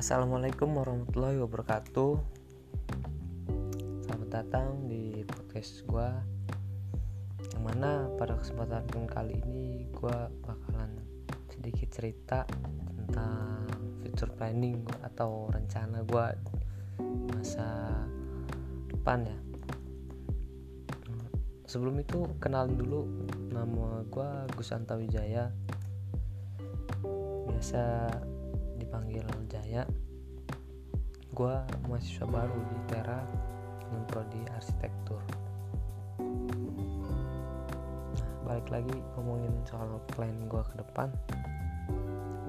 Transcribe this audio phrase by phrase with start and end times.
[0.00, 2.12] Assalamualaikum warahmatullahi wabarakatuh.
[4.08, 6.08] Selamat datang di podcast gue
[7.52, 10.96] Yang mana pada kesempatan kali ini gue bakalan
[11.52, 12.48] sedikit cerita
[12.96, 13.68] tentang
[14.00, 16.26] future planning gua atau rencana gue
[17.36, 17.92] masa
[18.88, 19.36] depan ya.
[21.68, 23.04] Sebelum itu kenalin dulu
[23.52, 25.52] nama gue Gus Anta Wijaya
[27.52, 28.08] Biasa
[28.90, 29.86] dipanggil Jaya.
[31.30, 31.54] Gue
[31.86, 33.22] mahasiswa baru di Tera
[33.78, 35.22] dengan prodi arsitektur.
[38.18, 41.06] Nah balik lagi ngomongin soal plan gue ke depan.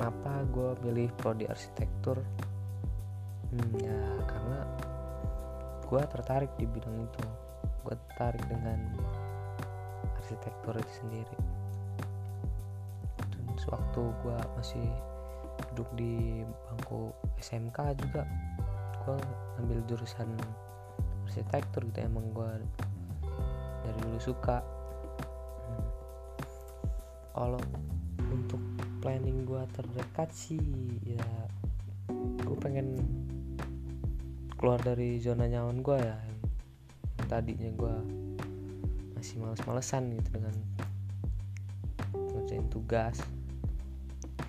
[0.00, 2.24] Kenapa gue pilih prodi arsitektur?
[3.52, 4.64] Hmm, ya karena
[5.84, 7.24] gue tertarik di bidang itu.
[7.84, 8.96] Gue tertarik dengan
[10.16, 11.36] arsitektur itu sendiri.
[13.28, 14.88] Dan sewaktu gue masih
[15.80, 17.08] duduk di bangku
[17.40, 18.28] SMK juga.
[19.00, 19.16] Gue
[19.64, 20.28] ambil jurusan
[21.24, 22.52] arsitektur gitu emang gue
[23.80, 24.60] dari dulu suka.
[24.60, 25.88] Hmm.
[27.32, 27.62] kalau
[28.28, 28.60] untuk
[29.00, 30.60] planning gue terdekat sih
[31.00, 31.24] ya
[32.44, 33.00] gue pengen
[34.60, 36.20] keluar dari zona nyaman gue ya.
[37.16, 37.96] Yang tadinya gue
[39.16, 40.52] masih males-malesan gitu dengan
[42.12, 43.16] ngerjain tugas.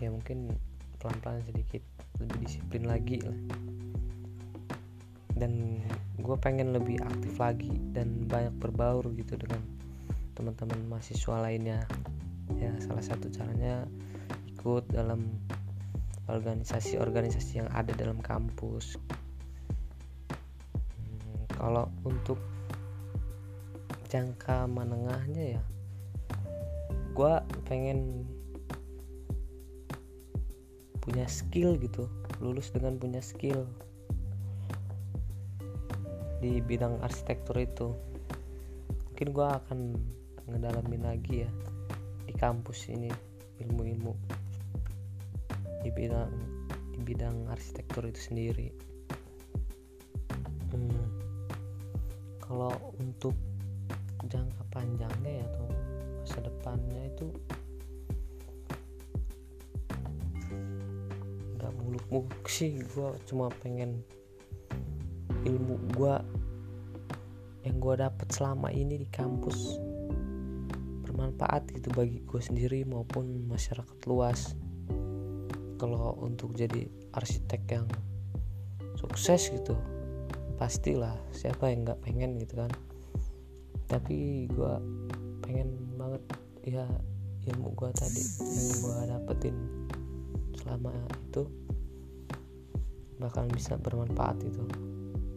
[0.03, 0.51] Ya mungkin
[1.01, 1.81] pelan-pelan sedikit
[2.21, 3.39] lebih disiplin lagi lah.
[5.33, 5.81] Dan
[6.21, 9.65] gue pengen lebih aktif lagi dan banyak berbaur gitu dengan
[10.37, 11.81] teman-teman mahasiswa lainnya.
[12.61, 13.89] Ya salah satu caranya
[14.45, 15.25] ikut dalam
[16.29, 19.01] organisasi-organisasi yang ada dalam kampus.
[21.01, 22.37] Hmm, kalau untuk
[24.11, 25.63] jangka menengahnya ya
[27.11, 27.33] gue
[27.67, 28.23] pengen
[31.01, 32.05] punya skill gitu
[32.37, 33.65] lulus dengan punya skill
[36.41, 37.93] di bidang arsitektur itu.
[39.13, 39.79] Mungkin gue akan
[40.49, 41.51] ngedalamin lagi ya
[42.25, 43.13] di kampus ini
[43.61, 44.13] ilmu-ilmu
[45.85, 46.33] di bidang
[46.93, 48.69] di bidang arsitektur itu sendiri.
[50.73, 51.05] Hmm,
[52.41, 53.37] kalau untuk
[54.25, 55.65] jangka panjangnya ya atau
[56.21, 57.27] masa depannya itu
[61.79, 64.03] muluk-muluk sih gue cuma pengen
[65.45, 66.15] ilmu gue
[67.61, 69.77] yang gue dapet selama ini di kampus
[71.05, 74.57] bermanfaat gitu bagi gue sendiri maupun masyarakat luas.
[75.77, 77.87] Kalau untuk jadi arsitek yang
[78.97, 79.77] sukses gitu
[80.57, 82.71] pastilah siapa yang nggak pengen gitu kan.
[83.85, 84.73] Tapi gue
[85.45, 86.23] pengen banget
[86.65, 86.85] ya
[87.49, 89.55] ilmu gue tadi yang gue dapetin
[90.61, 90.93] selama
[91.29, 91.49] itu
[93.17, 94.65] bakal bisa bermanfaat itu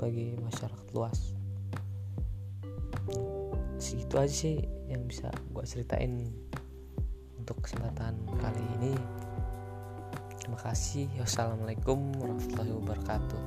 [0.01, 1.33] bagi masyarakat luas.
[3.77, 4.57] Segitu aja sih
[4.89, 6.33] yang bisa gue ceritain
[7.37, 8.95] untuk kesempatan kali ini.
[10.41, 11.09] Terima kasih.
[11.21, 13.43] Wassalamualaikum warahmatullahi wabarakatuh